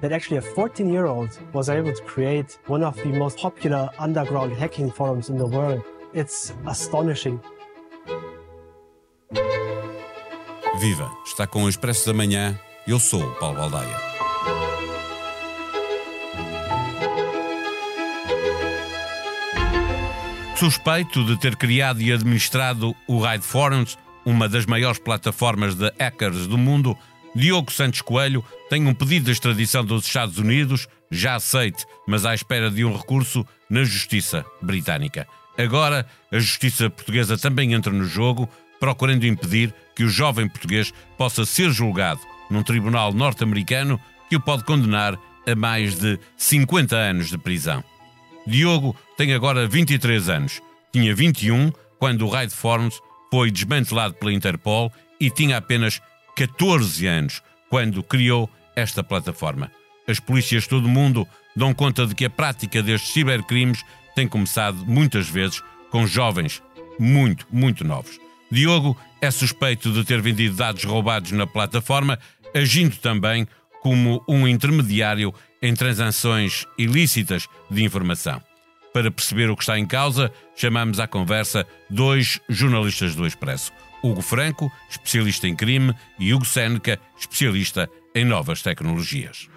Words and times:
that 0.00 0.12
actually 0.12 0.38
a 0.38 0.42
14 0.42 0.88
year 0.88 1.06
old 1.06 1.38
was 1.52 1.68
able 1.68 1.92
to 1.92 2.02
create 2.02 2.58
one 2.66 2.82
of 2.82 2.96
the 3.02 3.12
most 3.12 3.38
popular 3.38 3.90
underground 3.98 4.52
hacking 4.52 4.90
forums 4.90 5.30
in 5.30 5.38
the 5.38 5.46
world. 5.46 5.82
It's 6.14 6.52
astonishing. 6.66 7.40
Viva! 10.78 11.10
Está 11.24 11.46
com 11.46 11.64
o 11.64 11.68
Expresso 11.68 12.06
da 12.06 12.12
Manhã. 12.12 12.58
Eu 12.86 13.00
sou 13.00 13.22
o 13.22 13.34
Paulo 13.36 13.56
Baldaia. 13.56 13.96
Suspeito 20.56 21.24
de 21.24 21.38
ter 21.38 21.54
criado 21.56 22.00
e 22.00 22.10
administrado 22.12 22.96
o 23.06 23.20
Ride 23.20 23.44
Forums, 23.44 23.98
uma 24.24 24.48
das 24.48 24.64
maiores 24.64 24.98
plataformas 24.98 25.74
de 25.74 25.92
hackers 25.98 26.46
do 26.46 26.56
mundo, 26.56 26.96
Diogo 27.36 27.70
Santos 27.70 28.00
Coelho 28.00 28.42
tem 28.70 28.86
um 28.86 28.94
pedido 28.94 29.26
de 29.26 29.32
extradição 29.32 29.84
dos 29.84 30.06
Estados 30.06 30.38
Unidos, 30.38 30.88
já 31.10 31.34
aceite, 31.34 31.84
mas 32.08 32.24
à 32.24 32.34
espera 32.34 32.70
de 32.70 32.82
um 32.82 32.96
recurso 32.96 33.46
na 33.68 33.84
Justiça 33.84 34.42
Britânica. 34.62 35.28
Agora, 35.58 36.06
a 36.32 36.38
Justiça 36.38 36.88
Portuguesa 36.88 37.36
também 37.36 37.74
entra 37.74 37.92
no 37.92 38.06
jogo, 38.06 38.48
procurando 38.80 39.26
impedir 39.26 39.74
que 39.94 40.02
o 40.02 40.08
jovem 40.08 40.48
português 40.48 40.94
possa 41.18 41.44
ser 41.44 41.70
julgado 41.70 42.20
num 42.50 42.62
tribunal 42.62 43.12
norte-americano 43.12 44.00
que 44.30 44.36
o 44.36 44.40
pode 44.40 44.64
condenar 44.64 45.18
a 45.46 45.54
mais 45.54 45.98
de 45.98 46.18
50 46.38 46.96
anos 46.96 47.28
de 47.28 47.36
prisão. 47.36 47.84
Diogo 48.46 48.96
tem 49.14 49.34
agora 49.34 49.68
23 49.68 50.30
anos, 50.30 50.62
tinha 50.90 51.14
21 51.14 51.70
quando 51.98 52.24
o 52.24 52.30
Raid 52.30 52.54
Forms 52.54 52.98
foi 53.30 53.50
desmantelado 53.50 54.14
pela 54.14 54.32
Interpol 54.32 54.90
e 55.20 55.28
tinha 55.28 55.58
apenas 55.58 56.00
14 56.36 57.06
anos 57.06 57.42
quando 57.68 58.02
criou 58.02 58.48
esta 58.76 59.02
plataforma. 59.02 59.72
As 60.06 60.20
polícias 60.20 60.64
de 60.64 60.68
todo 60.68 60.84
o 60.84 60.88
mundo 60.88 61.26
dão 61.56 61.74
conta 61.74 62.06
de 62.06 62.14
que 62.14 62.26
a 62.26 62.30
prática 62.30 62.82
destes 62.82 63.12
cibercrimes 63.12 63.82
tem 64.14 64.28
começado 64.28 64.76
muitas 64.86 65.28
vezes 65.28 65.62
com 65.90 66.06
jovens 66.06 66.62
muito, 66.98 67.46
muito 67.50 67.84
novos. 67.84 68.20
Diogo 68.50 68.96
é 69.20 69.30
suspeito 69.30 69.90
de 69.90 70.04
ter 70.04 70.20
vendido 70.20 70.54
dados 70.54 70.84
roubados 70.84 71.32
na 71.32 71.46
plataforma, 71.46 72.18
agindo 72.54 72.96
também 72.96 73.48
como 73.82 74.22
um 74.28 74.46
intermediário 74.46 75.34
em 75.60 75.74
transações 75.74 76.66
ilícitas 76.78 77.48
de 77.70 77.82
informação. 77.82 78.40
Para 78.96 79.10
perceber 79.10 79.50
o 79.50 79.56
que 79.56 79.62
está 79.62 79.78
em 79.78 79.84
causa, 79.84 80.32
chamamos 80.54 80.98
à 80.98 81.06
conversa 81.06 81.66
dois 81.90 82.40
jornalistas 82.48 83.14
do 83.14 83.26
Expresso. 83.26 83.70
Hugo 84.02 84.22
Franco, 84.22 84.72
especialista 84.88 85.46
em 85.46 85.54
crime, 85.54 85.94
e 86.18 86.32
Hugo 86.32 86.46
Seneca, 86.46 86.98
especialista 87.14 87.90
em 88.14 88.24
novas 88.24 88.62
tecnologias. 88.62 89.50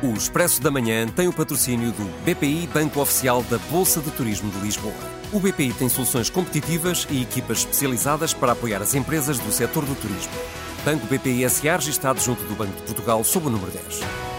O 0.00 0.12
Expresso 0.12 0.62
da 0.62 0.70
Manhã 0.70 1.08
tem 1.08 1.26
o 1.26 1.32
patrocínio 1.32 1.90
do 1.90 2.04
BPI 2.24 2.68
Banco 2.72 3.00
Oficial 3.00 3.42
da 3.42 3.58
Bolsa 3.58 4.00
de 4.00 4.12
Turismo 4.12 4.48
de 4.52 4.60
Lisboa. 4.60 4.94
O 5.32 5.40
BPI 5.40 5.72
tem 5.72 5.88
soluções 5.88 6.30
competitivas 6.30 7.08
e 7.10 7.22
equipas 7.22 7.58
especializadas 7.58 8.32
para 8.32 8.52
apoiar 8.52 8.80
as 8.82 8.94
empresas 8.94 9.40
do 9.40 9.50
setor 9.50 9.84
do 9.84 9.96
turismo. 9.96 10.32
Banco 10.84 11.08
BPI 11.08 11.50
SA 11.50 11.74
registado 11.74 12.20
junto 12.20 12.44
do 12.44 12.54
Banco 12.54 12.76
de 12.76 12.82
Portugal 12.82 13.24
sob 13.24 13.48
o 13.48 13.50
número 13.50 13.72
10. 13.72 14.29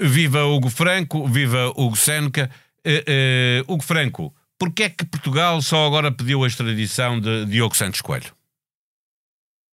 Viva 0.00 0.44
Hugo 0.44 0.70
Franco, 0.70 1.26
viva 1.26 1.68
Hugo 1.76 1.96
Seneca. 1.96 2.50
Uh, 2.86 3.68
uh, 3.68 3.72
Hugo 3.72 3.82
Franco, 3.82 4.34
porquê 4.58 4.84
é 4.84 4.88
que 4.88 5.04
Portugal 5.04 5.60
só 5.60 5.86
agora 5.86 6.10
pediu 6.10 6.42
a 6.42 6.46
extradição 6.46 7.20
de 7.20 7.44
Diogo 7.44 7.76
Santos 7.76 8.00
Coelho? 8.00 8.32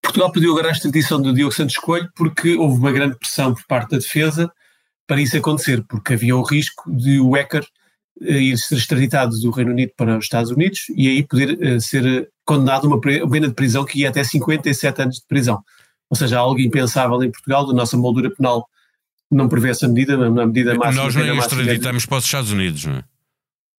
Portugal 0.03 0.31
pediu 0.31 0.51
agora 0.51 0.67
a 0.67 0.71
extradição 0.71 1.21
de 1.21 1.33
Diogo 1.33 1.53
Santos 1.53 1.77
Coelho 1.77 2.09
porque 2.15 2.55
houve 2.55 2.77
uma 2.77 2.91
grande 2.91 3.17
pressão 3.17 3.53
por 3.53 3.65
parte 3.65 3.91
da 3.91 3.97
defesa 3.97 4.51
para 5.07 5.21
isso 5.21 5.37
acontecer, 5.37 5.83
porque 5.87 6.13
havia 6.13 6.35
o 6.35 6.41
risco 6.41 6.91
de 6.91 7.17
o 7.19 7.31
hacker 7.31 7.65
eh, 8.21 8.37
ir 8.37 8.57
ser 8.57 8.75
extraditado 8.75 9.39
do 9.39 9.51
Reino 9.51 9.71
Unido 9.71 9.93
para 9.95 10.17
os 10.17 10.25
Estados 10.25 10.51
Unidos 10.51 10.81
e 10.89 11.07
aí 11.07 11.23
poder 11.23 11.81
ser 11.81 12.29
condenado 12.43 12.85
a 12.85 12.87
uma 12.89 12.99
pena 12.99 13.47
de 13.47 13.53
prisão 13.53 13.85
que 13.85 13.99
ia 13.99 14.09
até 14.09 14.21
57 14.21 15.01
anos 15.01 15.15
de 15.15 15.25
prisão. 15.27 15.63
Ou 16.09 16.17
seja, 16.17 16.39
algo 16.39 16.59
impensável 16.59 17.23
em 17.23 17.31
Portugal, 17.31 17.69
a 17.69 17.73
nossa 17.73 17.95
moldura 17.95 18.29
penal 18.29 18.67
não 19.31 19.49
prevê 19.49 19.69
essa 19.69 19.87
medida, 19.87 20.17
na 20.29 20.45
medida 20.45 20.75
máxima. 20.75 21.03
Nós 21.03 21.15
nem 21.15 21.37
extraditamos 21.37 22.05
para 22.05 22.17
os 22.17 22.25
Estados 22.25 22.51
Unidos, 22.51 22.85
não 22.85 22.95
é? 22.95 23.03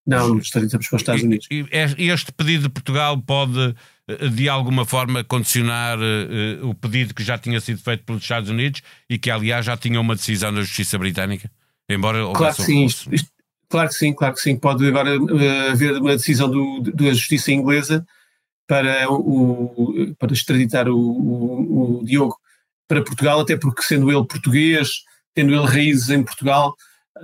Não, 0.07 0.39
extraditamos 0.39 0.89
para 0.89 0.97
os 0.97 1.03
Estados 1.03 1.23
Unidos. 1.23 1.47
E, 1.51 1.67
e 1.99 2.09
este 2.09 2.33
pedido 2.33 2.63
de 2.65 2.69
Portugal 2.71 3.21
pode 3.21 3.75
eh, 4.09 4.29
de 4.29 4.49
alguma 4.49 4.87
forma 4.87 5.23
condicionar 5.23 5.99
uh, 5.99 6.67
o 6.67 6.75
pedido 6.75 7.13
que 7.13 7.23
já 7.23 7.37
tinha 7.37 7.61
sido 7.61 7.79
feito 7.83 8.05
pelos 8.05 8.23
Estados 8.23 8.49
Unidos 8.49 8.81
e 9.09 9.19
que, 9.19 9.31
aliás, 9.31 9.67
já 9.67 9.77
tinha 9.77 10.01
uma 10.01 10.17
decisão 10.17 10.53
da 10.53 10.63
Justiça 10.63 10.99
Britânica? 10.99 11.51
Embora 11.91 12.19
claro 12.33 12.57
que 12.57 12.63
sim, 12.63 12.87
isto, 12.87 13.15
isto, 13.15 13.31
claro 13.69 13.89
que 13.89 13.95
sim, 13.95 14.15
claro 14.15 14.35
que 14.35 14.41
sim. 14.41 14.57
Pode 14.57 14.87
agora 14.87 15.19
uh, 15.21 15.71
haver 15.71 15.99
uma 15.99 16.17
decisão 16.17 16.51
do, 16.51 16.81
da 16.81 17.13
Justiça 17.13 17.53
Inglesa 17.53 18.07
para, 18.67 19.11
o, 19.11 20.15
para 20.19 20.33
extraditar 20.33 20.89
o, 20.89 20.99
o, 20.99 22.01
o, 22.01 22.05
Diogo 22.05 22.37
para 22.87 23.05
Portugal, 23.05 23.41
até 23.41 23.59
porque, 23.59 23.83
sendo 23.83 24.11
ele 24.11 24.27
português, 24.27 25.03
tendo 25.39 25.55
ele 25.55 25.67
raízes 25.67 26.11
em 26.11 26.21
Portugal, 26.21 26.75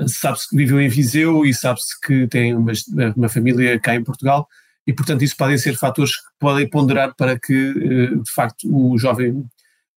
sabe-se 0.06 0.48
que 0.48 0.56
viveu 0.56 0.80
em 0.80 0.88
Viseu 0.88 1.44
e 1.44 1.52
sabe-se 1.52 2.00
que 2.00 2.28
tem 2.28 2.54
uma, 2.54 2.70
uma 3.16 3.28
família 3.28 3.76
cá 3.80 3.96
em 3.96 4.04
Portugal 4.04 4.46
e, 4.86 4.92
portanto, 4.92 5.22
isso 5.22 5.36
podem 5.36 5.58
ser 5.58 5.76
fatores 5.76 6.14
que 6.14 6.22
podem 6.38 6.70
ponderar 6.70 7.12
para 7.16 7.36
que, 7.36 7.52
eh, 7.52 8.14
de 8.14 8.32
facto, 8.32 8.68
o 8.72 8.96
jovem 8.96 9.44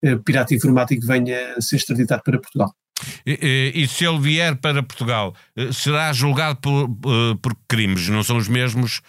eh, 0.01 0.15
pirata 0.15 0.55
informático 0.55 1.05
venha 1.05 1.53
a 1.55 1.61
ser 1.61 1.75
extraditado 1.75 2.23
para 2.23 2.39
Portugal. 2.39 2.73
E, 3.23 3.71
e, 3.75 3.87
se 3.87 4.03
ele 4.03 4.19
vier 4.19 4.55
para 4.55 4.81
Portugal, 4.81 5.35
eh, 5.55 5.71
será 5.71 6.11
julgado 6.11 6.59
por, 6.59 6.89
por 7.39 7.55
crimes, 7.67 8.09
não 8.09 8.23
são 8.23 8.37
os 8.37 8.47
mesmos 8.47 9.01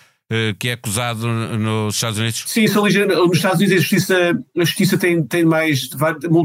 que 0.58 0.68
é 0.68 0.72
acusado 0.72 1.26
nos 1.26 1.94
Estados 1.94 2.18
Unidos? 2.18 2.44
Sim, 2.46 2.66
são 2.66 2.82
nos 2.82 2.94
Estados 3.38 3.60
Unidos 3.60 3.78
a 3.78 3.80
justiça, 3.80 4.38
a 4.58 4.64
justiça 4.64 4.98
tem, 4.98 5.26
tem, 5.26 5.42
mais, 5.42 5.88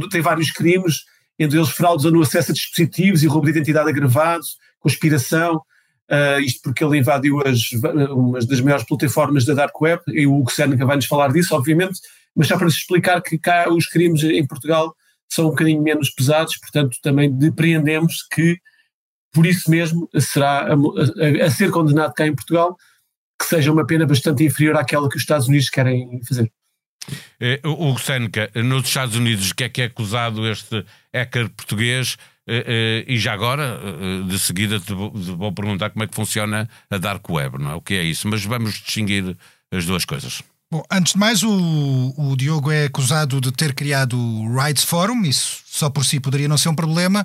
tem 0.10 0.22
vários 0.22 0.52
crimes, 0.52 1.04
entre 1.38 1.58
eles 1.58 1.70
fraudes 1.70 2.06
no 2.12 2.22
acesso 2.22 2.52
a 2.52 2.54
dispositivos 2.54 3.24
e 3.24 3.28
roubo 3.28 3.46
de 3.46 3.52
identidade 3.52 3.90
agravado, 3.90 4.44
conspiração, 4.80 5.62
Uh, 6.12 6.40
isto 6.42 6.62
porque 6.62 6.84
ele 6.84 6.98
invadiu 6.98 7.42
as, 7.48 7.72
uma 8.12 8.38
das 8.40 8.60
maiores 8.60 8.86
plataformas 8.86 9.46
da 9.46 9.54
Dark 9.54 9.80
Web, 9.82 10.04
e 10.10 10.28
o 10.28 10.36
Hugo 10.36 10.52
Seneca 10.52 10.86
vai 10.86 10.98
nos 10.98 11.06
falar 11.06 11.32
disso, 11.32 11.56
obviamente, 11.56 12.00
mas 12.36 12.48
só 12.48 12.58
para 12.58 12.68
explicar 12.68 13.22
que 13.22 13.38
cá 13.38 13.72
os 13.72 13.88
crimes 13.88 14.22
em 14.22 14.46
Portugal 14.46 14.94
são 15.30 15.46
um 15.48 15.50
bocadinho 15.50 15.82
menos 15.82 16.10
pesados, 16.10 16.58
portanto 16.58 16.98
também 17.02 17.32
depreendemos 17.32 18.28
que 18.32 18.60
por 19.32 19.46
isso 19.46 19.72
mesmo 19.72 20.08
será 20.20 20.68
a, 20.68 20.74
a, 20.74 21.46
a 21.46 21.50
ser 21.50 21.72
condenado 21.72 22.14
cá 22.14 22.28
em 22.28 22.36
Portugal 22.36 22.78
que 23.40 23.48
seja 23.48 23.72
uma 23.72 23.86
pena 23.86 24.06
bastante 24.06 24.44
inferior 24.44 24.78
àquela 24.78 25.10
que 25.10 25.16
os 25.16 25.22
Estados 25.24 25.48
Unidos 25.48 25.70
querem 25.70 26.22
fazer. 26.28 26.52
Eh, 27.40 27.60
Hugo 27.64 28.00
Seneca, 28.00 28.50
nos 28.56 28.88
Estados 28.88 29.16
Unidos, 29.16 29.52
o 29.52 29.56
que 29.56 29.64
é 29.66 29.70
que 29.70 29.82
é 29.82 29.86
acusado 29.86 30.48
este 30.48 30.86
hacker 31.14 31.50
português? 31.50 32.18
Eh, 32.46 33.06
eh, 33.08 33.14
e 33.14 33.18
já 33.18 33.34
agora, 33.34 33.80
eh, 33.82 34.28
de 34.28 34.38
seguida, 34.38 34.80
te 34.80 34.94
vou 34.94 35.52
perguntar 35.54 35.90
como 35.92 36.04
é 36.04 36.08
que 36.08 36.16
funciona 36.16 36.70
a 36.90 36.98
Dark 36.98 37.28
Web, 37.30 37.58
não 37.58 37.72
é? 37.72 37.76
O 37.76 37.82
que 37.82 37.94
é 37.94 38.04
isso? 38.04 38.28
Mas 38.28 38.44
vamos 38.44 38.74
distinguir 38.74 39.38
as 39.72 39.86
duas 39.86 40.04
coisas. 40.04 40.44
Bom, 40.70 40.84
antes 40.92 41.14
de 41.14 41.20
mais, 41.20 41.44
o, 41.44 42.14
o 42.18 42.36
Diogo 42.36 42.72
é 42.72 42.86
acusado 42.86 43.40
de 43.40 43.52
ter 43.52 43.74
criado 43.74 44.20
o 44.20 44.62
Rights 44.62 44.84
Forum, 44.84 45.22
isso 45.24 45.62
só 45.66 45.90
por 45.90 46.04
si 46.04 46.20
poderia 46.20 46.48
não 46.48 46.58
ser 46.58 46.70
um 46.70 46.76
problema, 46.76 47.24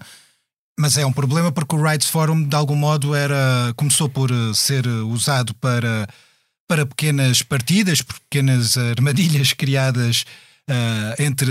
mas 0.78 0.96
é 0.96 1.04
um 1.04 1.12
problema 1.12 1.50
porque 1.50 1.74
o 1.74 1.82
Rights 1.82 2.08
Forum, 2.08 2.44
de 2.44 2.54
algum 2.54 2.76
modo, 2.76 3.14
era 3.14 3.72
começou 3.74 4.08
por 4.08 4.30
ser 4.54 4.86
usado 4.86 5.54
para, 5.54 6.06
para 6.68 6.84
pequenas 6.84 7.42
partidas, 7.42 8.02
pequenas 8.02 8.76
armadilhas 8.76 9.52
criadas 9.56 10.24
uh, 10.68 11.22
entre 11.22 11.50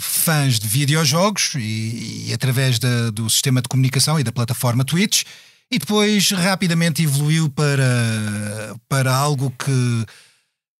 fãs 0.00 0.58
de 0.58 0.66
videojogos 0.66 1.52
e, 1.56 2.28
e 2.28 2.32
através 2.32 2.78
da, 2.78 3.10
do 3.10 3.28
sistema 3.28 3.60
de 3.60 3.68
comunicação 3.68 4.18
e 4.18 4.24
da 4.24 4.32
plataforma 4.32 4.84
Twitch, 4.84 5.24
e 5.70 5.78
depois 5.78 6.30
rapidamente 6.30 7.02
evoluiu 7.02 7.50
para, 7.50 8.74
para 8.88 9.14
algo 9.14 9.52
que, 9.58 10.06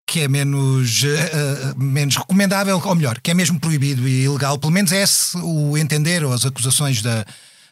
que 0.06 0.20
é 0.20 0.28
menos, 0.28 1.02
uh, 1.02 1.78
menos 1.78 2.16
recomendável, 2.16 2.80
ou 2.82 2.94
melhor, 2.94 3.20
que 3.20 3.30
é 3.30 3.34
mesmo 3.34 3.60
proibido 3.60 4.08
e 4.08 4.24
ilegal, 4.24 4.58
pelo 4.58 4.72
menos 4.72 4.90
é 4.92 5.02
esse 5.02 5.36
o 5.36 5.76
entender 5.76 6.24
ou 6.24 6.32
as 6.32 6.46
acusações 6.46 7.02
da, 7.02 7.26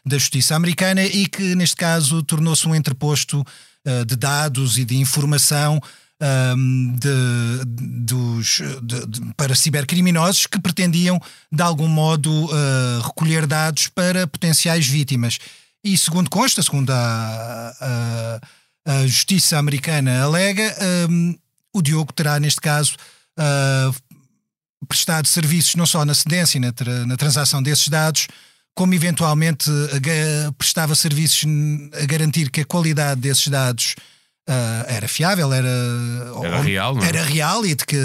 da 0.05 0.17
justiça 0.17 0.55
americana, 0.55 1.03
e 1.03 1.25
que 1.25 1.55
neste 1.55 1.77
caso 1.77 2.21
tornou-se 2.21 2.67
um 2.67 2.75
entreposto 2.75 3.43
de 4.07 4.15
dados 4.15 4.77
e 4.77 4.85
de 4.85 4.97
informação 4.97 5.81
um, 6.21 6.95
de, 6.97 7.65
dos, 7.65 8.61
de, 8.81 9.05
de, 9.05 9.33
para 9.35 9.55
cibercriminosos 9.55 10.47
que 10.47 10.59
pretendiam, 10.59 11.21
de 11.51 11.61
algum 11.61 11.87
modo, 11.87 12.45
uh, 12.45 13.01
recolher 13.03 13.45
dados 13.45 13.87
para 13.87 14.27
potenciais 14.27 14.87
vítimas. 14.87 15.39
E, 15.83 15.97
segundo 15.97 16.29
consta, 16.29 16.63
segundo 16.63 16.89
a, 16.91 17.73
a, 17.79 18.91
a 18.91 19.07
justiça 19.07 19.57
americana 19.57 20.23
alega, 20.23 20.75
um, 21.09 21.37
o 21.73 21.81
Diogo 21.81 22.13
terá, 22.13 22.39
neste 22.39 22.61
caso, 22.61 22.95
uh, 23.37 24.85
prestado 24.87 25.27
serviços 25.27 25.75
não 25.75 25.85
só 25.85 26.05
na 26.05 26.13
cedência 26.13 26.57
e 26.57 26.61
na, 26.61 26.71
tra 26.71 27.05
na 27.05 27.17
transação 27.17 27.61
desses 27.61 27.87
dados, 27.87 28.27
como 28.75 28.93
eventualmente 28.93 29.71
prestava 30.57 30.93
serviços 30.93 31.45
a 31.93 32.05
garantir 32.05 32.51
que 32.51 32.61
a 32.61 32.65
qualidade 32.65 33.21
desses 33.21 33.47
dados 33.47 33.95
Uh, 34.47 34.85
era 34.87 35.07
fiável, 35.07 35.51
era, 35.51 35.67
era 36.43 36.61
real, 36.61 36.93
não 36.93 37.03
é? 37.03 37.07
era 37.07 37.23
real 37.23 37.65
e 37.65 37.73
de 37.73 37.83
que 37.83 37.97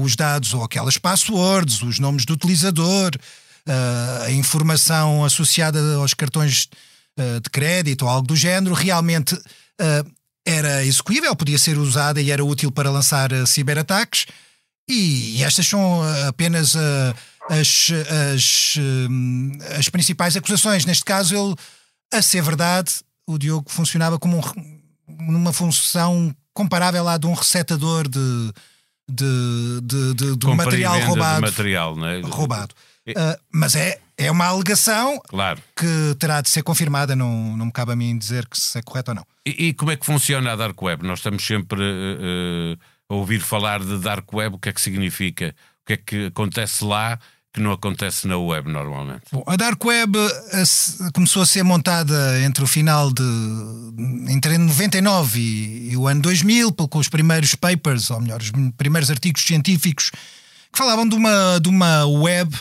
os 0.00 0.14
dados 0.14 0.54
ou 0.54 0.62
aquelas 0.62 0.96
passwords, 0.96 1.82
os 1.82 1.98
nomes 1.98 2.24
do 2.24 2.34
utilizador, 2.34 3.10
uh, 3.16 4.22
a 4.22 4.30
informação 4.30 5.24
associada 5.24 5.80
aos 5.96 6.14
cartões 6.14 6.68
uh, 7.18 7.40
de 7.40 7.50
crédito 7.50 8.02
ou 8.02 8.08
algo 8.08 8.28
do 8.28 8.36
género, 8.36 8.76
realmente 8.76 9.36
era 10.46 10.84
execuível, 10.84 11.34
podia 11.34 11.58
ser 11.58 11.76
usada 11.76 12.20
e 12.20 12.30
era 12.30 12.44
útil 12.44 12.70
para 12.70 12.90
lançar 12.90 13.30
ciberataques. 13.44 14.26
E, 14.88 15.38
e 15.38 15.44
estas 15.44 15.66
são 15.66 16.00
apenas 16.28 16.74
as, 17.48 17.90
as, 18.34 18.74
as 19.78 19.88
principais 19.88 20.36
acusações. 20.36 20.84
Neste 20.84 21.04
caso, 21.04 21.34
ele, 21.34 21.54
a 22.12 22.22
ser 22.22 22.42
verdade, 22.42 22.92
o 23.26 23.38
Diogo 23.38 23.70
funcionava 23.70 24.18
como 24.18 24.36
um 24.36 24.78
numa 25.08 25.52
função 25.52 26.34
comparável 26.52 27.06
à 27.08 27.16
de 27.16 27.26
um 27.26 27.32
resetador 27.32 28.08
de, 28.08 28.52
de, 29.08 29.80
de, 29.82 30.14
de, 30.14 30.36
de 30.36 30.46
material 30.48 31.00
roubado. 31.00 31.40
Material, 31.40 32.06
é? 32.06 32.20
Roubado. 32.20 32.74
Uh, 33.08 33.40
mas 33.50 33.74
é, 33.74 33.98
é 34.18 34.30
uma 34.30 34.44
alegação 34.46 35.18
claro. 35.28 35.62
que 35.74 36.14
terá 36.18 36.42
de 36.42 36.50
ser 36.50 36.62
confirmada, 36.62 37.16
não, 37.16 37.56
não 37.56 37.66
me 37.66 37.72
cabe 37.72 37.92
a 37.92 37.96
mim 37.96 38.18
dizer 38.18 38.46
que 38.46 38.60
se 38.60 38.78
é 38.78 38.82
correto 38.82 39.12
ou 39.12 39.14
não. 39.14 39.26
E, 39.46 39.68
e 39.68 39.72
como 39.72 39.90
é 39.90 39.96
que 39.96 40.04
funciona 40.04 40.52
a 40.52 40.56
Dark 40.56 40.80
Web? 40.80 41.06
Nós 41.06 41.20
estamos 41.20 41.46
sempre 41.46 41.80
uh, 41.80 42.78
a 43.08 43.14
ouvir 43.14 43.40
falar 43.40 43.80
de 43.80 43.96
Dark 43.98 44.30
Web, 44.30 44.56
o 44.56 44.58
que 44.58 44.68
é 44.68 44.72
que 44.72 44.80
significa? 44.80 45.54
O 45.82 45.86
que 45.86 45.92
é 45.94 45.96
que 45.96 46.26
acontece 46.26 46.84
lá? 46.84 47.18
Que 47.52 47.60
não 47.60 47.72
acontece 47.72 48.26
na 48.28 48.36
web 48.36 48.70
normalmente. 48.70 49.22
Bom, 49.32 49.42
a 49.46 49.56
Dark 49.56 49.82
Web 49.84 50.18
a, 50.18 51.06
a, 51.06 51.12
começou 51.12 51.42
a 51.42 51.46
ser 51.46 51.62
montada 51.62 52.40
entre 52.42 52.62
o 52.62 52.66
final 52.66 53.10
de 53.12 53.22
entre 54.28 54.58
99 54.58 55.40
e, 55.40 55.92
e, 55.92 55.96
o 55.96 56.06
ano 56.06 56.20
2000 56.22 56.72
com 56.72 56.98
os 56.98 57.08
primeiros 57.08 57.54
papers, 57.54 58.10
ou 58.10 58.20
melhor, 58.20 58.40
os 58.40 58.52
primeiros 58.76 59.10
artigos 59.10 59.42
científicos 59.42 60.10
que 60.70 60.78
falavam 60.78 61.08
de 61.08 61.14
uma, 61.14 61.58
de 61.58 61.68
uma 61.68 62.06
web 62.06 62.54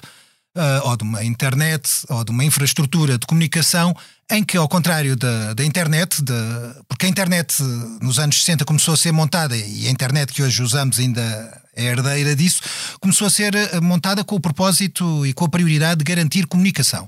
ou 0.84 0.98
de 0.98 1.04
uma 1.04 1.24
internet 1.24 1.90
ou 2.10 2.24
de 2.24 2.32
uma 2.32 2.44
infraestrutura 2.44 3.18
de 3.18 3.26
comunicação 3.26 3.96
em 4.30 4.44
que, 4.44 4.58
ao 4.58 4.68
contrário 4.68 5.16
da, 5.16 5.54
da 5.54 5.64
internet, 5.64 6.22
da, 6.22 6.76
porque 6.88 7.06
a 7.06 7.10
internet 7.10 7.62
nos 8.02 8.20
anos 8.20 8.38
60 8.44 8.66
começou 8.66 8.94
a 8.94 8.98
ser 8.98 9.12
montada 9.12 9.56
e 9.56 9.88
a 9.88 9.90
internet 9.90 10.34
que 10.34 10.44
hoje 10.44 10.62
usamos 10.62 11.00
ainda 11.00 11.22
é 11.78 11.86
herdeira 11.86 12.36
disso, 12.36 12.62
começou 13.00 13.28
a 13.28 13.30
ser 13.30 13.54
eh, 13.54 13.80
montada 13.80 14.24
com 14.24 14.36
o 14.36 14.40
propósito 14.40 15.26
e 15.26 15.32
com 15.32 15.46
a 15.46 15.50
prioridade 15.50 16.00
de 16.00 16.04
garantir 16.04 16.48
comunicação. 16.48 17.08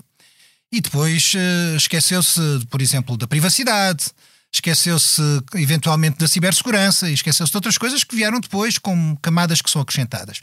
E 0.71 0.79
depois 0.79 1.33
uh, 1.33 1.75
esqueceu-se, 1.75 2.39
por 2.69 2.79
exemplo, 2.79 3.17
da 3.17 3.25
privacidade, 3.25 4.05
esqueceu-se 4.51 5.21
eventualmente 5.55 6.17
da 6.17 6.27
cibersegurança 6.27 7.09
e 7.09 7.13
esqueceu-se 7.13 7.51
de 7.51 7.57
outras 7.57 7.77
coisas 7.77 8.03
que 8.03 8.15
vieram 8.15 8.39
depois 8.39 8.77
com 8.77 9.15
camadas 9.21 9.61
que 9.61 9.69
são 9.69 9.81
acrescentadas. 9.81 10.39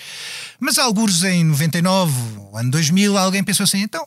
Mas 0.61 0.79
alguns 0.79 1.25
em 1.25 1.44
99, 1.44 2.12
ano 2.55 2.70
2000, 2.70 3.19
alguém 3.19 3.43
pensou 3.43 3.64
assim, 3.64 3.81
então 3.81 4.06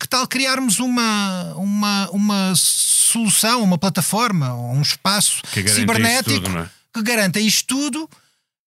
que 0.00 0.08
tal 0.08 0.26
criarmos 0.26 0.80
uma, 0.80 1.54
uma, 1.54 2.10
uma 2.10 2.52
solução, 2.56 3.62
uma 3.62 3.78
plataforma, 3.78 4.54
um 4.54 4.82
espaço 4.82 5.40
cibernético 5.68 6.40
tudo, 6.40 6.58
é? 6.58 6.70
que 6.92 7.02
garanta 7.02 7.40
isto 7.40 7.66
tudo 7.66 8.10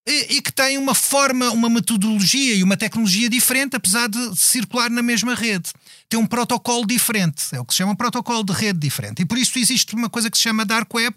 e, 0.07 0.37
e, 0.37 0.41
que 0.41 0.53
tem 0.53 0.77
uma 0.77 0.95
forma, 0.95 1.51
uma 1.51 1.69
metodologia 1.69 2.55
e 2.55 2.63
uma 2.63 2.77
tecnologia 2.77 3.29
diferente, 3.29 3.75
apesar 3.75 4.07
de 4.07 4.39
circular 4.39 4.89
na 4.89 5.01
mesma 5.01 5.35
rede. 5.35 5.71
Tem 6.07 6.17
um 6.17 6.25
protocolo 6.25 6.87
diferente, 6.87 7.43
é 7.51 7.59
o 7.59 7.65
que 7.65 7.73
se 7.73 7.79
chama 7.79 7.91
um 7.91 7.95
protocolo 7.95 8.41
de 8.41 8.53
rede 8.53 8.79
diferente. 8.79 9.21
E 9.21 9.25
por 9.25 9.37
isso 9.37 9.59
existe 9.59 9.93
uma 9.93 10.09
coisa 10.09 10.31
que 10.31 10.37
se 10.37 10.43
chama 10.43 10.63
Dark 10.63 10.91
Web, 10.93 11.13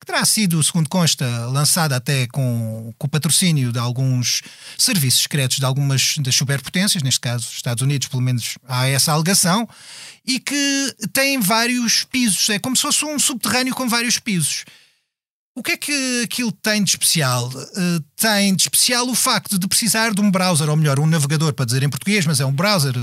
que 0.00 0.06
terá 0.06 0.24
sido, 0.24 0.60
segundo 0.64 0.88
consta, 0.88 1.24
lançada 1.46 1.94
até 1.94 2.26
com, 2.26 2.92
com 2.98 3.06
o 3.06 3.10
patrocínio 3.10 3.70
de 3.70 3.78
alguns 3.78 4.42
serviços 4.76 5.22
secretos 5.22 5.58
de 5.58 5.64
algumas 5.64 6.16
das 6.18 6.34
superpotências, 6.34 7.04
neste 7.04 7.20
caso 7.20 7.48
Estados 7.54 7.80
Unidos, 7.80 8.08
pelo 8.08 8.20
menos 8.20 8.58
há 8.66 8.88
essa 8.88 9.12
alegação, 9.12 9.68
e 10.26 10.40
que 10.40 10.96
tem 11.12 11.38
vários 11.38 12.02
pisos. 12.02 12.50
É 12.50 12.58
como 12.58 12.74
se 12.74 12.82
fosse 12.82 13.04
um 13.04 13.16
subterrâneo 13.20 13.72
com 13.72 13.88
vários 13.88 14.18
pisos. 14.18 14.64
O 15.54 15.62
que 15.62 15.72
é 15.72 15.76
que 15.76 16.22
aquilo 16.24 16.50
tem 16.50 16.82
de 16.82 16.90
especial? 16.90 17.48
Uh, 17.48 18.00
tem 18.16 18.54
de 18.54 18.62
especial 18.62 19.06
o 19.08 19.14
facto 19.14 19.58
de 19.58 19.68
precisar 19.68 20.14
de 20.14 20.20
um 20.20 20.30
browser, 20.30 20.68
ou 20.68 20.76
melhor, 20.76 20.98
um 20.98 21.06
navegador, 21.06 21.52
para 21.52 21.66
dizer 21.66 21.82
em 21.82 21.90
português, 21.90 22.24
mas 22.24 22.40
é 22.40 22.46
um 22.46 22.52
browser, 22.52 22.94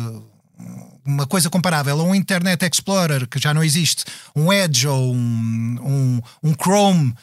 uma 1.05 1.27
coisa 1.27 1.49
comparável 1.49 1.99
a 1.99 2.03
um 2.03 2.15
Internet 2.15 2.65
Explorer 2.65 3.27
que 3.27 3.39
já 3.39 3.53
não 3.53 3.63
existe, 3.63 4.03
um 4.35 4.51
Edge 4.51 4.87
ou 4.87 5.13
um, 5.13 5.77
um, 5.81 6.21
um 6.49 6.53
Chrome 6.53 7.13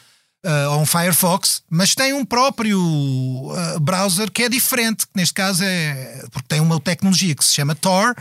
uh, 0.45 0.71
ou 0.71 0.81
um 0.81 0.85
Firefox, 0.85 1.61
mas 1.69 1.93
tem 1.93 2.13
um 2.13 2.23
próprio 2.23 2.79
uh, 2.79 3.79
browser 3.81 4.31
que 4.31 4.43
é 4.43 4.49
diferente, 4.49 5.05
que 5.05 5.13
neste 5.15 5.33
caso 5.33 5.63
é 5.63 6.25
porque 6.31 6.47
tem 6.47 6.61
uma 6.61 6.79
tecnologia 6.79 7.35
que 7.35 7.43
se 7.43 7.53
chama 7.53 7.75
Tor 7.75 8.15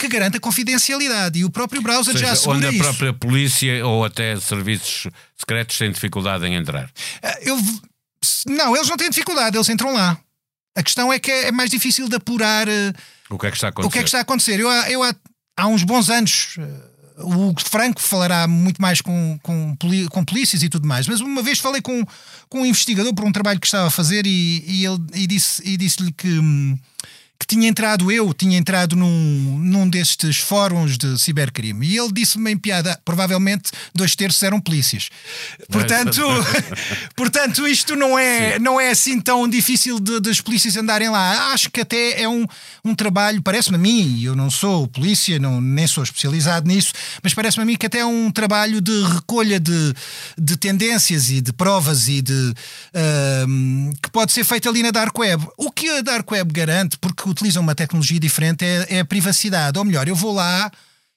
que 0.00 0.08
garante 0.08 0.38
a 0.38 0.40
confidencialidade 0.40 1.38
e 1.38 1.44
o 1.44 1.50
próprio 1.50 1.82
browser 1.82 2.14
seja, 2.14 2.26
já 2.26 2.32
assegura 2.32 2.56
onde 2.56 2.66
a 2.66 2.70
isso. 2.70 2.82
própria 2.82 3.12
polícia 3.12 3.86
ou 3.86 4.04
até 4.04 4.38
serviços 4.40 5.06
secretos 5.36 5.76
têm 5.76 5.92
dificuldade 5.92 6.46
em 6.46 6.54
entrar. 6.54 6.90
Ah, 7.22 7.38
eu, 7.42 7.58
não, 8.46 8.74
eles 8.74 8.88
não 8.88 8.96
têm 8.96 9.10
dificuldade, 9.10 9.56
eles 9.56 9.68
entram 9.68 9.92
lá. 9.92 10.18
A 10.76 10.82
questão 10.82 11.12
é 11.12 11.18
que 11.18 11.30
é 11.30 11.52
mais 11.52 11.70
difícil 11.70 12.08
de 12.08 12.16
apurar 12.16 12.66
o 13.28 13.38
que 13.38 13.46
é 13.46 13.50
que 13.50 13.56
está 13.56 13.68
a 13.68 13.70
acontecer. 13.70 13.88
O 13.88 13.90
que 13.90 13.98
é 13.98 14.02
que 14.02 14.08
está 14.08 14.18
a 14.18 14.22
acontecer. 14.22 14.58
Eu, 14.58 14.70
eu 14.70 15.02
há, 15.02 15.14
há 15.56 15.66
uns 15.66 15.82
bons 15.82 16.08
anos 16.08 16.56
ah, 16.58 16.90
o 17.22 17.48
Hugo 17.48 17.60
Franco 17.60 18.00
falará 18.00 18.46
muito 18.46 18.80
mais 18.80 19.00
com, 19.00 19.38
com, 19.42 19.76
com 20.10 20.24
polícias 20.24 20.62
e 20.62 20.68
tudo 20.68 20.86
mais, 20.86 21.06
mas 21.06 21.20
uma 21.20 21.42
vez 21.42 21.58
falei 21.58 21.80
com, 21.80 22.04
com 22.48 22.62
um 22.62 22.66
investigador 22.66 23.14
por 23.14 23.24
um 23.24 23.32
trabalho 23.32 23.60
que 23.60 23.66
estava 23.66 23.88
a 23.88 23.90
fazer 23.90 24.26
e, 24.26 24.64
e 24.66 24.86
ele 24.86 24.98
e 25.14 25.26
disse, 25.26 25.62
e 25.64 25.76
disse-lhe 25.76 26.12
que 26.12 26.28
hum, 26.28 26.78
que 27.40 27.46
tinha 27.46 27.66
entrado 27.66 28.12
eu, 28.12 28.34
tinha 28.34 28.58
entrado 28.58 28.94
num, 28.94 29.58
num 29.58 29.88
destes 29.88 30.36
fóruns 30.36 30.98
de 30.98 31.18
cibercrime 31.18 31.86
e 31.86 31.96
ele 31.96 32.12
disse-me 32.12 32.52
em 32.52 32.58
piada, 32.58 33.00
provavelmente 33.02 33.70
dois 33.94 34.14
terços 34.14 34.42
eram 34.42 34.60
polícias. 34.60 35.08
Portanto, 35.70 36.20
portanto 37.16 37.66
isto 37.66 37.96
não 37.96 38.18
é, 38.18 38.58
não 38.58 38.78
é 38.78 38.90
assim 38.90 39.18
tão 39.18 39.48
difícil 39.48 39.98
de, 39.98 40.20
de, 40.20 40.42
polícias 40.42 40.76
andarem 40.76 41.08
lá. 41.08 41.52
Acho 41.54 41.70
que 41.70 41.80
até 41.80 42.20
é 42.20 42.28
um, 42.28 42.46
um 42.84 42.94
trabalho, 42.94 43.42
parece-me 43.42 43.76
a 43.76 43.78
mim, 43.78 44.22
eu 44.22 44.36
não 44.36 44.50
sou 44.50 44.86
polícia, 44.86 45.38
não, 45.38 45.62
nem 45.62 45.86
sou 45.86 46.04
especializado 46.04 46.68
nisso, 46.68 46.92
mas 47.22 47.32
parece-me 47.32 47.62
a 47.62 47.66
mim 47.66 47.76
que 47.76 47.86
até 47.86 48.00
é 48.00 48.06
um 48.06 48.30
trabalho 48.30 48.82
de 48.82 49.02
recolha 49.04 49.58
de, 49.58 49.94
de 50.36 50.56
tendências 50.58 51.30
e 51.30 51.40
de 51.40 51.54
provas 51.54 52.06
e 52.06 52.20
de 52.20 52.32
uh, 52.32 53.96
que 54.02 54.10
pode 54.10 54.30
ser 54.32 54.44
feito 54.44 54.68
ali 54.68 54.82
na 54.82 54.90
Dark 54.90 55.16
Web. 55.18 55.46
O 55.56 55.70
que 55.70 55.88
a 55.88 56.02
Dark 56.02 56.30
Web 56.30 56.52
garante, 56.52 56.98
porque 56.98 57.29
utilizam 57.30 57.62
uma 57.62 57.74
tecnologia 57.74 58.20
diferente 58.20 58.64
é, 58.64 58.86
é 58.96 59.00
a 59.00 59.04
privacidade. 59.04 59.78
Ou 59.78 59.84
melhor, 59.84 60.08
eu 60.08 60.16
vou 60.16 60.32
lá 60.32 60.70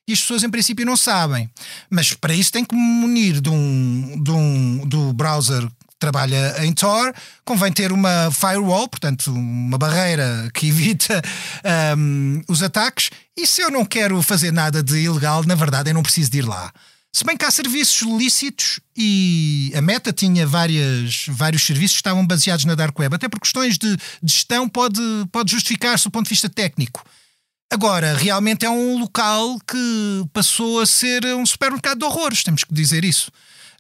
e 0.08 0.14
as 0.14 0.20
pessoas 0.20 0.44
em 0.44 0.50
princípio 0.50 0.86
não 0.86 0.98
sabem. 0.98 1.50
Mas 1.90 2.14
para 2.14 2.34
isso 2.34 2.52
tem 2.52 2.66
que 2.66 2.76
me 2.76 2.82
munir 2.82 3.40
de 3.42 3.50
um, 3.50 4.22
de 4.22 4.32
um, 4.32 4.88
do 4.88 5.14
browser 5.14 5.62
que 5.62 5.98
trabalha 6.00 6.56
em 6.66 6.74
Tor, 6.74 7.14
convém 7.46 7.72
ter 7.72 7.92
uma 7.92 8.30
firewall, 8.32 8.90
portanto, 8.90 9.32
uma 9.32 9.78
barreira 9.78 10.50
que 10.54 10.68
evita 10.70 11.22
um, 11.98 12.42
os 12.50 12.62
ataques. 12.62 13.10
E 13.38 13.48
se 13.48 13.62
eu 13.62 13.72
não 13.72 13.86
quero 13.86 14.22
fazer 14.22 14.52
nada 14.52 14.84
de 14.84 14.98
ilegal, 14.98 15.44
na 15.46 15.56
verdade 15.56 15.90
eu 15.90 15.94
não 15.94 16.04
preciso 16.04 16.30
de 16.30 16.40
ir 16.40 16.46
lá. 16.46 16.72
Se 17.16 17.24
bem 17.24 17.38
que 17.38 17.46
há 17.46 17.52
serviços 17.52 18.02
lícitos 18.02 18.80
e 18.98 19.72
a 19.76 19.82
Meta 19.82 20.12
tinha 20.12 20.48
várias, 20.48 21.26
vários 21.28 21.64
serviços 21.64 21.92
que 21.92 22.00
estavam 22.00 22.26
baseados 22.26 22.66
na 22.66 22.74
Dark 22.74 22.98
Web, 22.98 23.16
até 23.16 23.30
por 23.30 23.40
questões 23.40 23.78
de, 23.78 23.96
de 23.96 24.34
gestão 24.34 24.68
pode, 24.68 25.00
pode 25.32 25.52
justificar-se 25.52 26.06
do 26.06 26.12
ponto 26.12 26.26
de 26.26 26.32
vista 26.32 26.50
técnico. 26.50 27.06
Agora, 27.72 28.18
realmente 28.18 28.66
é 28.66 28.70
um 28.70 28.98
local 28.98 29.60
que 29.60 30.26
passou 30.34 30.82
a 30.82 30.88
ser 30.88 31.24
um 31.36 31.46
supermercado 31.46 32.00
de 32.00 32.06
horrores, 32.06 32.44
temos 32.44 32.64
que 32.64 32.74
dizer 32.74 33.06
isso. 33.06 33.32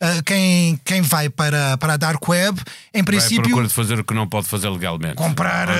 Ah, 0.04 0.22
quem, 0.26 0.78
quem 0.84 1.02
vai 1.02 1.30
para, 1.30 1.78
para 1.78 1.94
a 1.94 1.98
Dark 1.98 2.28
Web, 2.28 2.62
em 2.94 3.04
princípio. 3.04 3.44
Procura 3.44 3.68
de 3.68 3.74
fazer 3.74 4.00
o 4.00 4.04
que 4.04 4.14
não 4.14 4.28
pode 4.28 4.48
fazer 4.48 4.70
legalmente. 4.70 5.16
Comprar 5.16 5.70
uh, 5.70 5.74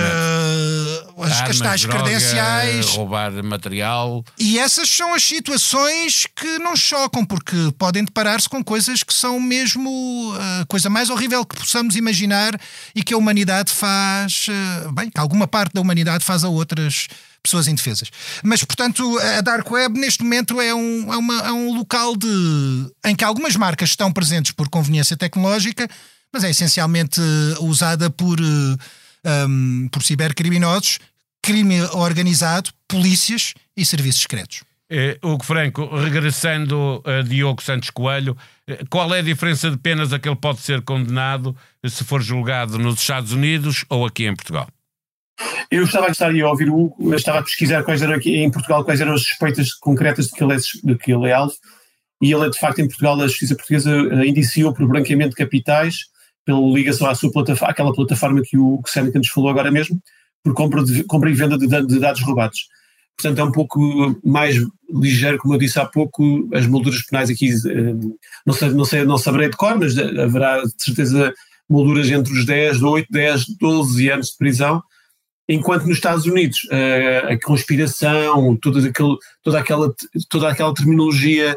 as, 1.18 1.32
Armas, 1.32 1.62
as 1.62 1.80
droga, 1.82 2.02
credenciais. 2.02 2.86
Roubar 2.86 3.32
material. 3.42 4.24
E 4.38 4.58
essas 4.58 4.88
são 4.88 5.14
as 5.14 5.22
situações 5.22 6.26
que 6.34 6.58
não 6.58 6.74
chocam, 6.76 7.24
porque 7.24 7.56
podem 7.78 8.04
deparar-se 8.04 8.48
com 8.48 8.62
coisas 8.62 9.02
que 9.02 9.12
são 9.12 9.38
mesmo 9.38 9.90
a 10.32 10.62
uh, 10.62 10.66
coisa 10.66 10.90
mais 10.90 11.10
horrível 11.10 11.44
que 11.44 11.56
possamos 11.56 11.96
imaginar 11.96 12.58
e 12.94 13.02
que 13.02 13.14
a 13.14 13.16
humanidade 13.16 13.72
faz. 13.72 14.46
Uh, 14.48 14.92
bem, 14.92 15.10
que 15.10 15.20
alguma 15.20 15.46
parte 15.46 15.72
da 15.74 15.80
humanidade 15.80 16.24
faz 16.24 16.44
a 16.44 16.48
outras 16.48 17.08
pessoas 17.42 17.68
indefesas. 17.68 18.10
Mas, 18.42 18.64
portanto, 18.64 19.18
a 19.18 19.40
Dark 19.42 19.70
Web 19.70 20.00
neste 20.00 20.22
momento 20.22 20.60
é 20.60 20.74
um, 20.74 21.12
é, 21.12 21.16
uma, 21.16 21.40
é 21.40 21.52
um 21.52 21.76
local 21.76 22.16
de, 22.16 22.90
em 23.04 23.14
que 23.14 23.22
algumas 23.22 23.54
marcas 23.54 23.90
estão 23.90 24.10
presentes 24.10 24.52
por 24.52 24.68
conveniência 24.70 25.16
tecnológica, 25.16 25.86
mas 26.32 26.42
é 26.42 26.50
essencialmente 26.50 27.20
usada 27.60 28.08
por, 28.08 28.40
um, 29.24 29.88
por 29.90 30.02
cibercriminosos 30.02 30.98
crime 31.44 31.82
organizado, 31.92 32.70
polícias 32.88 33.52
e 33.76 33.84
serviços 33.84 34.22
secretos. 34.22 34.64
Eh, 34.90 35.18
Hugo 35.22 35.44
Franco, 35.44 35.94
regressando 35.94 37.02
a 37.04 37.20
Diogo 37.20 37.62
Santos 37.62 37.90
Coelho, 37.90 38.34
eh, 38.66 38.82
qual 38.88 39.14
é 39.14 39.18
a 39.18 39.22
diferença 39.22 39.70
de 39.70 39.76
penas 39.76 40.12
a 40.12 40.18
que 40.18 40.26
ele 40.26 40.36
pode 40.36 40.60
ser 40.60 40.80
condenado 40.80 41.54
se 41.86 42.02
for 42.02 42.22
julgado 42.22 42.78
nos 42.78 42.98
Estados 42.98 43.32
Unidos 43.32 43.84
ou 43.90 44.06
aqui 44.06 44.26
em 44.26 44.34
Portugal? 44.34 44.68
Eu 45.70 45.84
estava 45.84 46.06
a 46.06 46.10
estar 46.10 46.30
a 46.30 46.48
ouvir 46.48 46.70
o 46.70 46.78
Hugo, 46.78 47.12
eu 47.12 47.16
estava 47.16 47.40
a 47.40 47.42
pesquisar 47.42 47.82
quais 47.82 48.00
eram 48.00 48.14
aqui 48.14 48.36
em 48.36 48.50
Portugal 48.50 48.84
quais 48.84 49.00
eram 49.00 49.12
as 49.12 49.22
suspeitas 49.22 49.72
concretas 49.74 50.26
de 50.26 50.32
que 50.32 50.44
ele 50.44 50.54
é, 50.54 50.56
de 50.56 50.96
que 50.96 51.12
ele 51.12 51.28
é 51.28 51.32
alvo, 51.32 51.54
e 52.22 52.32
ele 52.32 52.46
é 52.46 52.50
de 52.50 52.58
facto 52.58 52.78
em 52.78 52.86
Portugal, 52.86 53.20
a 53.20 53.26
justiça 53.26 53.54
portuguesa 53.54 53.90
uh, 53.90 54.24
indiciou 54.24 54.72
por 54.72 54.86
branqueamento 54.86 55.30
de 55.30 55.36
capitais, 55.36 56.06
pela 56.44 56.60
ligação 56.72 57.08
à 57.08 57.14
sua 57.14 57.32
plataforma, 57.32 57.70
àquela 57.70 57.92
plataforma 57.92 58.42
que 58.42 58.56
o 58.56 58.82
Seneca 58.86 59.18
nos 59.18 59.28
falou 59.28 59.50
agora 59.50 59.70
mesmo, 59.70 60.00
por 60.42 60.54
compra, 60.54 60.84
de, 60.84 61.04
compra 61.04 61.30
e 61.30 61.34
venda 61.34 61.56
de, 61.56 61.66
de 61.66 61.98
dados 61.98 62.22
roubados. 62.22 62.68
Portanto, 63.16 63.38
é 63.38 63.44
um 63.44 63.52
pouco 63.52 64.20
mais 64.24 64.56
ligeiro, 64.92 65.38
como 65.38 65.54
eu 65.54 65.58
disse 65.58 65.78
há 65.78 65.86
pouco, 65.86 66.48
as 66.52 66.66
molduras 66.66 67.02
penais 67.02 67.30
aqui, 67.30 67.52
uh, 67.54 68.18
não, 68.44 68.54
sei, 68.54 68.70
não, 68.70 68.84
sei, 68.84 69.04
não 69.04 69.18
saberei 69.18 69.48
de 69.48 69.56
cor, 69.56 69.78
mas 69.78 69.96
haverá 69.96 70.62
de 70.62 70.72
certeza 70.76 71.32
molduras 71.68 72.10
entre 72.10 72.32
os 72.32 72.44
10, 72.44 72.82
8, 72.82 73.08
10, 73.10 73.44
12 73.58 74.10
anos 74.10 74.26
de 74.28 74.36
prisão, 74.36 74.82
enquanto 75.48 75.86
nos 75.86 75.96
Estados 75.96 76.26
Unidos 76.26 76.58
uh, 76.64 77.32
a 77.32 77.40
conspiração, 77.40 78.56
toda, 78.56 78.86
aquele, 78.86 79.16
toda, 79.42 79.58
aquela, 79.60 79.94
toda 80.28 80.50
aquela 80.50 80.74
terminologia 80.74 81.56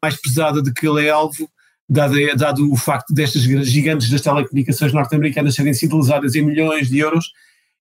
mais 0.00 0.20
pesada 0.20 0.62
de 0.62 0.72
que 0.72 0.86
ele 0.86 1.06
é 1.06 1.10
alvo, 1.10 1.48
dado, 1.88 2.14
dado 2.36 2.72
o 2.72 2.76
facto 2.76 3.12
destas 3.12 3.42
gigantes 3.42 4.10
das 4.10 4.20
telecomunicações 4.20 4.92
norte-americanas 4.92 5.54
serem 5.54 5.74
sindelizadas 5.74 6.34
em 6.34 6.42
milhões 6.42 6.88
de 6.88 6.98
euros, 6.98 7.26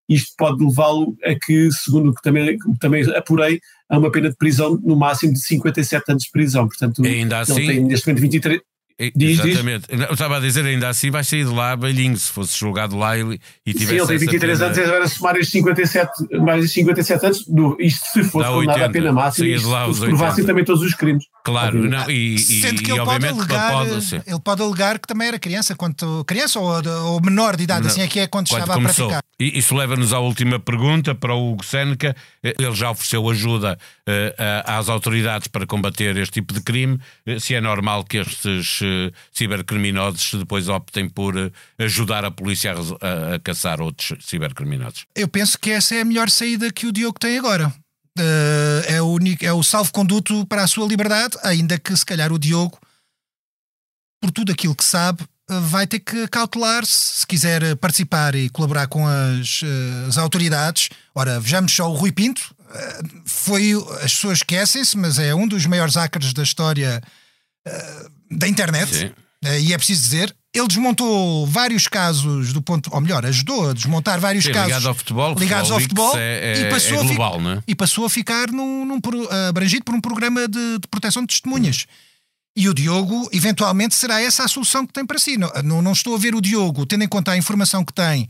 isto 0.09 0.33
pode 0.37 0.63
levá-lo 0.63 1.15
a 1.23 1.33
que, 1.35 1.71
segundo 1.71 2.11
o 2.11 2.13
que 2.13 2.21
também, 2.21 2.57
também 2.79 3.03
apurei, 3.15 3.59
a 3.89 3.97
uma 3.97 4.11
pena 4.11 4.29
de 4.29 4.35
prisão 4.35 4.79
no 4.83 4.95
máximo 4.95 5.33
de 5.33 5.39
57 5.39 6.03
anos 6.11 6.23
de 6.23 6.31
prisão. 6.31 6.67
Portanto, 6.67 7.03
ainda 7.05 7.39
assim, 7.39 7.55
ele 7.55 7.67
tem 7.67 7.83
neste 7.83 8.07
momento 8.07 8.21
23, 8.21 8.61
Diz, 9.15 9.39
Exatamente. 9.39 9.87
Diz. 9.89 10.05
Eu 10.05 10.13
estava 10.13 10.37
a 10.37 10.39
dizer, 10.39 10.65
ainda 10.65 10.87
assim 10.87 11.09
vai 11.09 11.23
sair 11.23 11.45
de 11.45 11.51
lá 11.51 11.75
belinho, 11.75 12.15
se 12.15 12.31
fosse 12.31 12.57
julgado 12.57 12.97
lá 12.97 13.17
e, 13.17 13.39
e 13.65 13.73
tivesse. 13.73 13.89
Sim, 13.89 13.95
ele 13.95 14.07
tem 14.07 14.17
23 14.17 14.61
anos, 14.61 14.77
e 14.77 14.81
agora 14.81 15.07
somar 15.07 15.35
estes 15.35 15.51
57, 15.51 16.11
mais 16.39 16.71
57 16.71 17.25
anos, 17.25 17.45
do, 17.45 17.75
isto 17.79 18.05
se 18.05 18.23
fosse 18.23 18.49
condenado 18.49 18.83
a 18.83 18.89
pena 18.89 19.11
máxima, 19.11 19.57
se 19.93 19.99
provassem 20.05 20.45
também 20.45 20.63
todos 20.63 20.83
os 20.83 20.93
crimes. 20.93 21.25
Claro, 21.43 21.77
não, 21.89 22.09
e, 22.09 22.39
Sendo 22.39 22.81
que 22.81 22.89
ele 22.89 23.03
pode 23.03 23.27
alegar, 23.27 23.71
pode, 23.73 24.15
ele 24.25 24.39
pode 24.41 24.61
alegar 24.61 24.97
que 24.97 25.05
também 25.05 25.27
era 25.27 25.37
criança, 25.37 25.75
quanto 25.75 26.23
criança 26.25 26.57
ou, 26.57 26.71
ou 27.05 27.21
menor 27.21 27.57
de 27.57 27.63
idade, 27.63 27.81
não, 27.81 27.89
assim 27.89 28.01
é 28.01 28.07
que 28.07 28.19
é 28.21 28.27
quando, 28.27 28.47
quando 28.47 28.61
estava 28.61 28.79
começou. 28.79 29.07
a 29.07 29.09
praticar. 29.09 29.23
E 29.37 29.59
isso 29.59 29.75
leva-nos 29.75 30.13
à 30.13 30.19
última 30.19 30.57
pergunta 30.57 31.13
para 31.13 31.35
o 31.35 31.51
Hugo 31.51 31.65
Seneca. 31.65 32.15
Ele 32.41 32.73
já 32.73 32.91
ofereceu 32.91 33.29
ajuda 33.29 33.77
uh, 34.07 34.71
às 34.71 34.87
autoridades 34.87 35.49
para 35.49 35.65
combater 35.65 36.15
este 36.15 36.35
tipo 36.35 36.53
de 36.53 36.61
crime. 36.61 36.97
Uh, 37.27 37.37
se 37.41 37.53
é 37.53 37.59
normal 37.59 38.05
que 38.05 38.19
estes 38.19 38.79
uh, 38.79 39.11
cibercriminosos 39.33 40.39
depois 40.39 40.69
optem 40.69 41.09
por 41.09 41.51
ajudar 41.77 42.23
a 42.23 42.31
polícia 42.31 42.73
a, 42.73 43.35
a, 43.35 43.39
caçar 43.39 43.81
outros 43.81 44.13
cibercriminosos? 44.25 45.05
Eu 45.13 45.27
penso 45.27 45.59
que 45.59 45.71
essa 45.71 45.93
é 45.93 46.01
a 46.01 46.05
melhor 46.05 46.29
saída 46.29 46.71
que 46.71 46.87
o 46.87 46.93
Diogo 46.93 47.19
tem 47.19 47.37
agora. 47.37 47.73
É, 48.87 49.01
o 49.01 49.07
único, 49.07 49.45
é 49.45 49.51
o 49.51 49.63
salvo-conduto 49.63 50.45
para 50.45 50.63
a 50.63 50.67
sua 50.67 50.87
liberdade, 50.87 51.37
ainda 51.43 51.77
que 51.79 51.95
se 51.95 52.05
calhar 52.05 52.31
o 52.31 52.39
Diogo, 52.39 52.79
por 54.21 54.31
tudo 54.31 54.51
aquilo 54.51 54.75
que 54.75 54.83
sabe, 54.83 55.25
vai 55.49 55.85
ter 55.85 55.99
que 55.99 56.27
cautelar-se 56.27 57.19
se 57.19 57.27
quiser 57.27 57.75
participar 57.77 58.35
e 58.35 58.49
colaborar 58.49 58.87
com 58.87 59.05
as, 59.07 59.61
eh, 59.63 60.07
as 60.07 60.17
autoridades. 60.17 60.89
Ora, 61.13 61.39
vejamos 61.39 61.73
só 61.73 61.89
o 61.89 61.95
Rui 61.95 62.11
Pinto. 62.11 62.55
Eh, 62.73 63.01
foi, 63.25 63.73
as 64.01 64.13
pessoas 64.13 64.39
esquecem-se, 64.39 64.97
mas 64.97 65.19
é 65.19 65.35
um 65.35 65.47
dos 65.47 65.65
maiores 65.65 65.95
hackers 65.95 66.33
da 66.33 66.43
história 66.43 67.01
uh, 67.67 68.37
da 68.37 68.47
internet. 68.47 69.13
Uh, 69.43 69.59
e 69.59 69.73
é 69.73 69.77
preciso 69.77 70.01
dizer, 70.03 70.35
ele 70.53 70.67
desmontou 70.67 71.47
vários 71.47 71.87
casos 71.87 72.53
do 72.53 72.61
ponto, 72.61 72.89
ou 72.93 73.01
melhor, 73.01 73.25
ajudou 73.25 73.71
a 73.71 73.73
desmontar 73.73 74.19
vários 74.19 74.45
Sim, 74.45 74.51
casos 74.51 74.67
ligados 74.67 74.85
ao 74.85 74.93
futebol, 74.93 75.35
ligados 75.35 75.71
ao 75.71 75.79
futebol 75.79 76.17
é, 76.17 76.53
é, 76.53 76.61
e, 76.61 76.69
passou 76.69 76.99
é 76.99 77.03
global, 77.03 77.39
a 77.39 77.53
é? 77.53 77.63
e 77.67 77.75
passou 77.75 78.05
a 78.05 78.09
ficar 78.09 78.51
num, 78.51 78.85
num, 78.85 78.99
abrangido 79.49 79.83
por 79.83 79.95
um 79.95 80.01
programa 80.01 80.47
de, 80.47 80.79
de 80.79 80.87
proteção 80.87 81.23
de 81.23 81.29
testemunhas. 81.29 81.85
Hum. 81.89 82.13
E 82.55 82.69
o 82.69 82.73
Diogo, 82.73 83.27
eventualmente, 83.31 83.95
será 83.95 84.21
essa 84.21 84.43
a 84.43 84.47
solução 84.47 84.85
que 84.85 84.93
tem 84.93 85.05
para 85.05 85.17
si. 85.17 85.37
Não, 85.37 85.51
não, 85.63 85.81
não 85.81 85.91
estou 85.91 86.13
a 86.13 86.19
ver 86.19 86.35
o 86.35 86.41
Diogo, 86.41 86.85
tendo 86.85 87.03
em 87.03 87.07
conta 87.07 87.31
a 87.31 87.37
informação 87.37 87.83
que 87.83 87.91
tem, 87.91 88.29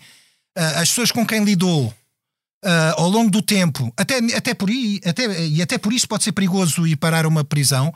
uh, 0.58 0.80
as 0.80 0.89
pessoas 0.89 1.12
com 1.12 1.25
quem 1.25 1.44
lidou 1.44 1.88
uh, 1.88 2.94
ao 2.96 3.10
longo 3.10 3.30
do 3.30 3.42
tempo, 3.42 3.94
até, 3.98 4.20
até 4.34 4.53
por 4.53 4.70
aí, 4.70 5.01
até, 5.06 5.46
e 5.46 5.62
até 5.62 5.77
por 5.77 5.92
isso 5.92 6.08
pode 6.08 6.24
ser 6.24 6.32
perigoso 6.32 6.88
ir 6.88 6.96
parar 6.96 7.25
uma 7.25 7.44
prisão. 7.44 7.94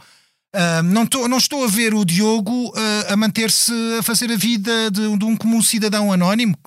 Uh, 0.56 0.82
não, 0.84 1.06
tô, 1.06 1.27
não 1.27 1.38
estou 1.38 1.63
a 1.63 1.68
ver 1.68 1.94
o 1.94 2.06
Diogo 2.06 2.74
a 3.08 3.16
manter-se 3.16 3.72
a 4.00 4.04
fazer 4.04 4.32
a 4.32 4.36
vida 4.36 4.89
de, 4.89 5.18
de 5.18 5.25
um 5.25 5.36
comum 5.36 5.62
cidadão 5.62 6.12
anónimo, 6.12 6.58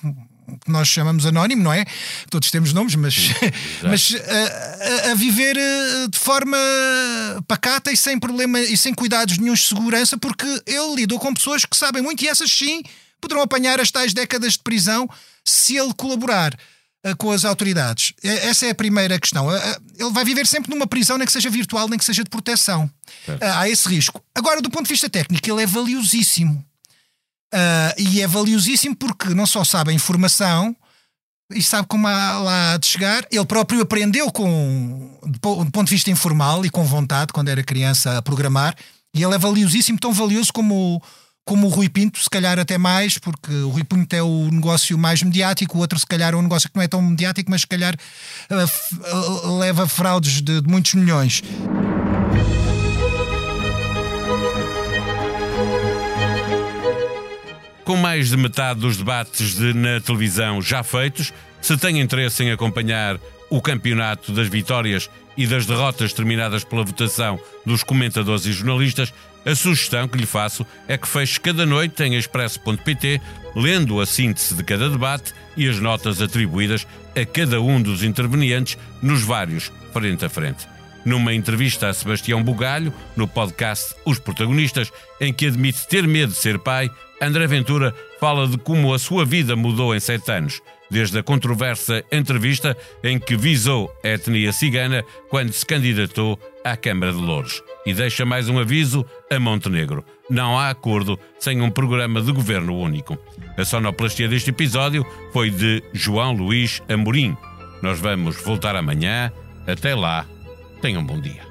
que 0.59 0.71
nós 0.71 0.87
chamamos 0.87 1.25
anónimo, 1.25 1.63
não 1.63 1.73
é? 1.73 1.85
Todos 2.29 2.51
temos 2.51 2.73
nomes, 2.73 2.95
mas, 2.95 3.15
mas 3.83 4.15
a, 4.15 5.11
a, 5.11 5.15
viver 5.15 5.57
eh, 5.57 6.07
de 6.09 6.19
forma 6.19 6.57
pacata 7.47 7.91
e 7.91 7.97
sem 7.97 8.19
problema 8.19 8.59
e 8.59 8.77
sem 8.77 8.93
cuidados 8.93 9.37
nenhum 9.37 9.53
de 9.53 9.61
segurança, 9.61 10.17
porque 10.17 10.45
ele 10.65 10.95
lidou 10.95 11.19
com 11.19 11.33
pessoas 11.33 11.65
que 11.65 11.77
sabem 11.77 12.01
muito 12.01 12.23
e 12.23 12.27
essas 12.27 12.51
sim 12.51 12.83
poderão 13.19 13.41
apanhar 13.41 13.79
as 13.79 13.91
tais 13.91 14.13
décadas 14.13 14.53
de 14.53 14.59
prisão 14.59 15.07
se 15.45 15.77
ele 15.77 15.93
colaborar 15.93 16.53
uh, 16.53 16.57
com 17.17 17.31
as 17.31 17.45
autoridades. 17.45 18.13
Essa 18.23 18.67
é 18.67 18.69
a 18.69 18.75
primeira 18.75 19.19
questão. 19.19 19.47
Uh, 19.47 19.53
ele 19.97 20.11
vai 20.11 20.23
viver 20.23 20.45
sempre 20.45 20.69
numa 20.69 20.85
prisão, 20.85 21.17
nem 21.17 21.25
que 21.25 21.33
seja 21.33 21.49
virtual, 21.49 21.87
nem 21.87 21.97
que 21.97 22.05
seja 22.05 22.23
de 22.23 22.29
proteção. 22.29 22.89
Há 23.39 23.67
esse 23.69 23.87
risco. 23.89 24.23
Agora, 24.35 24.61
do 24.61 24.69
ponto 24.69 24.85
de 24.85 24.93
vista 24.93 25.09
técnico, 25.09 25.49
ele 25.49 25.63
é 25.63 25.65
valiosíssimo 25.65 26.63
e 27.97 28.21
é 28.21 28.27
valiosíssimo 28.27 28.95
porque 28.95 29.29
não 29.33 29.45
só 29.45 29.63
sabe 29.63 29.91
a 29.91 29.93
informação 29.93 30.75
e 31.53 31.61
sabe 31.61 31.87
como 31.87 32.07
há 32.07 32.39
lá 32.39 32.77
de 32.77 32.87
chegar. 32.87 33.25
Ele 33.31 33.45
próprio 33.45 33.81
aprendeu 33.81 34.31
com, 34.31 35.19
do 35.23 35.39
ponto 35.39 35.83
de 35.83 35.91
vista 35.91 36.09
informal 36.09 36.65
e 36.65 36.69
com 36.69 36.83
vontade, 36.83 37.33
quando 37.33 37.49
era 37.49 37.63
criança, 37.63 38.17
a 38.17 38.21
programar. 38.21 38.75
E 39.13 39.23
ele 39.23 39.35
é 39.35 39.37
valiosíssimo, 39.37 39.99
tão 39.99 40.13
valioso 40.13 40.53
como, 40.53 41.01
como 41.51 41.67
o 41.67 41.69
Rui 41.69 41.89
Pinto, 41.89 42.17
se 42.17 42.29
calhar 42.29 42.57
até 42.57 42.77
mais, 42.77 43.17
porque 43.17 43.51
o 43.51 43.67
Rui 43.67 43.83
Pinto 43.83 44.15
é 44.15 44.23
o 44.23 44.49
negócio 44.49 44.97
mais 44.97 45.21
mediático, 45.21 45.77
o 45.77 45.81
outro, 45.81 45.99
se 45.99 46.07
calhar, 46.07 46.33
é 46.33 46.37
um 46.37 46.41
negócio 46.41 46.69
que 46.69 46.75
não 46.77 46.81
é 46.81 46.87
tão 46.87 47.01
mediático, 47.01 47.51
mas 47.51 47.59
se 47.59 47.67
calhar 47.67 47.93
uh, 47.93 49.59
leva 49.59 49.85
fraudes 49.85 50.41
de, 50.41 50.61
de 50.61 50.67
muitos 50.69 50.93
milhões. 50.93 51.43
Com 57.83 57.97
mais 57.97 58.29
de 58.29 58.37
metade 58.37 58.79
dos 58.79 58.95
debates 58.95 59.53
de, 59.53 59.73
na 59.73 59.99
televisão 59.99 60.61
já 60.61 60.83
feitos, 60.83 61.33
se 61.61 61.75
tem 61.75 61.99
interesse 61.99 62.45
em 62.45 62.51
acompanhar 62.51 63.19
o 63.49 63.61
campeonato 63.61 64.31
das 64.31 64.47
vitórias 64.47 65.09
e 65.35 65.45
das 65.45 65.65
derrotas 65.65 66.13
terminadas 66.13 66.63
pela 66.63 66.85
votação 66.85 67.37
dos 67.65 67.83
comentadores 67.83 68.45
e 68.45 68.53
jornalistas, 68.53 69.13
a 69.45 69.55
sugestão 69.55 70.07
que 70.07 70.17
lhe 70.17 70.25
faço 70.25 70.65
é 70.87 70.97
que 70.97 71.07
feche 71.07 71.39
cada 71.39 71.65
noite 71.65 72.03
em 72.03 72.15
expresso.pt, 72.15 73.21
lendo 73.55 73.99
a 73.99 74.05
síntese 74.05 74.53
de 74.53 74.63
cada 74.63 74.89
debate 74.89 75.33
e 75.57 75.67
as 75.67 75.79
notas 75.79 76.21
atribuídas 76.21 76.85
a 77.15 77.25
cada 77.25 77.61
um 77.61 77.81
dos 77.81 78.03
intervenientes 78.03 78.77
nos 79.01 79.23
vários 79.23 79.71
frente 79.91 80.25
a 80.25 80.29
frente. 80.29 80.67
Numa 81.03 81.33
entrevista 81.33 81.89
a 81.89 81.93
Sebastião 81.93 82.43
Bugalho, 82.43 82.93
no 83.15 83.27
podcast 83.27 83.95
Os 84.05 84.19
Protagonistas, 84.19 84.91
em 85.19 85.33
que 85.33 85.47
admite 85.47 85.87
ter 85.87 86.07
medo 86.07 86.31
de 86.31 86.37
ser 86.37 86.59
pai, 86.59 86.89
André 87.19 87.47
Ventura 87.47 87.93
fala 88.19 88.47
de 88.47 88.57
como 88.57 88.93
a 88.93 88.99
sua 88.99 89.25
vida 89.25 89.55
mudou 89.55 89.95
em 89.95 89.99
sete 89.99 90.31
anos, 90.31 90.61
desde 90.89 91.17
a 91.17 91.23
controversa 91.23 92.03
entrevista 92.11 92.77
em 93.03 93.19
que 93.19 93.35
visou 93.35 93.91
a 94.03 94.09
etnia 94.09 94.53
cigana 94.53 95.03
quando 95.29 95.51
se 95.51 95.65
candidatou 95.65 96.39
à 96.63 96.75
Câmara 96.77 97.11
de 97.11 97.19
Louros. 97.19 97.63
E 97.85 97.93
deixa 97.93 98.25
mais 98.25 98.49
um 98.49 98.59
aviso 98.59 99.05
a 99.29 99.39
Montenegro: 99.39 100.05
não 100.29 100.57
há 100.57 100.69
acordo 100.69 101.19
sem 101.39 101.61
um 101.61 101.69
programa 101.69 102.21
de 102.21 102.31
governo 102.31 102.77
único. 102.77 103.17
A 103.57 103.65
sonoplastia 103.65 104.27
deste 104.27 104.49
episódio 104.49 105.05
foi 105.33 105.49
de 105.49 105.83
João 105.93 106.33
Luís 106.33 106.81
Amorim. 106.87 107.35
Nós 107.81 107.99
vamos 107.99 108.41
voltar 108.43 108.75
amanhã. 108.75 109.31
Até 109.67 109.93
lá, 109.95 110.25
tenham 110.81 111.01
um 111.01 111.05
bom 111.05 111.19
dia. 111.19 111.50